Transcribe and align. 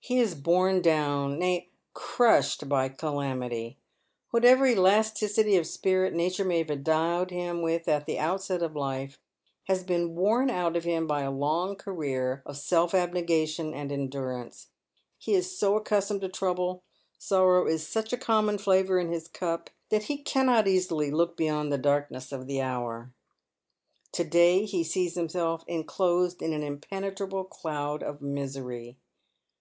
He 0.00 0.18
is 0.18 0.34
born© 0.34 0.82
down, 0.82 1.38
nay, 1.38 1.70
crushed, 1.94 2.68
by 2.68 2.88
calamity. 2.88 3.78
Whatever 4.32 4.66
elasticity 4.66 5.56
of 5.56 5.68
spirit 5.68 6.12
Nature 6.12 6.44
may 6.44 6.58
have 6.58 6.72
endowed 6.72 7.30
him 7.30 7.62
with 7.62 7.86
at 7.86 8.04
the 8.06 8.18
outset 8.18 8.60
of 8.64 8.74
life 8.74 9.20
has 9.68 9.84
been 9.84 10.16
worn 10.16 10.50
out 10.50 10.74
of 10.76 10.82
him 10.82 11.06
by 11.06 11.22
a 11.22 11.30
long 11.30 11.76
career 11.76 12.42
of 12.44 12.56
self 12.56 12.92
abnegation 12.92 13.72
and 13.72 13.92
endurance. 13.92 14.66
He 15.18 15.34
is 15.34 15.56
so 15.56 15.76
accustomed 15.76 16.22
to 16.22 16.28
trouble, 16.28 16.82
soitow 17.20 17.70
is 17.70 17.86
such 17.86 18.12
a 18.12 18.16
common 18.18 18.56
flavoua 18.56 19.00
in 19.02 19.12
his 19.12 19.28
cup, 19.28 19.70
that 19.90 20.02
he 20.04 20.16
cannot 20.24 20.66
easily 20.66 21.12
look 21.12 21.36
beyond 21.36 21.72
the 21.72 21.78
darkness 21.78 22.32
of 22.32 22.48
the 22.48 22.60
hour. 22.60 23.12
To 24.10 24.24
day 24.24 24.64
he 24.64 24.82
sees 24.82 25.14
himself 25.14 25.62
enclosed 25.68 26.42
in 26.42 26.52
an 26.52 26.64
impenetrable 26.64 27.44
cloud 27.44 28.02
of 28.02 28.20
misery. 28.20 28.98